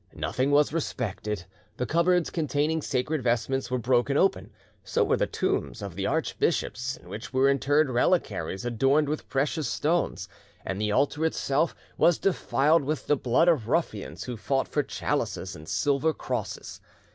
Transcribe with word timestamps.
Nothing 0.15 0.49
was 0.49 0.73
respected. 0.73 1.45
The 1.77 1.85
cupboards 1.85 2.31
containing 2.31 2.81
sacred 2.81 3.21
vestments 3.21 3.69
were 3.69 3.77
broken 3.77 4.17
open, 4.17 4.51
so 4.83 5.03
were 5.03 5.15
the 5.15 5.27
tombs 5.27 5.83
of 5.83 5.93
the 5.93 6.07
archbishops, 6.07 6.97
in 6.97 7.07
which 7.07 7.31
were 7.31 7.47
interred 7.47 7.87
reliquaries 7.87 8.65
adorned 8.65 9.07
with 9.07 9.29
precious 9.29 9.67
stones; 9.67 10.27
and 10.65 10.81
the 10.81 10.91
altar 10.91 11.23
itself 11.23 11.75
was 11.99 12.17
defiled 12.17 12.83
with 12.83 13.05
the 13.05 13.15
blood 13.15 13.47
of 13.47 13.67
ruffians 13.67 14.23
who 14.23 14.37
fought 14.37 14.67
for 14.67 14.81
chalices 14.81 15.55
and 15.55 15.69
silver 15.69 16.15
crosses. 16.15 16.81